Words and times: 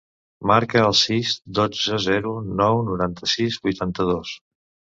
Marca 0.51 0.79
el 0.85 0.95
sis, 0.99 1.33
dotze, 1.59 2.01
zero, 2.07 2.33
nou, 2.63 2.81
noranta-sis, 2.89 3.61
vuitanta-dos. 3.69 4.37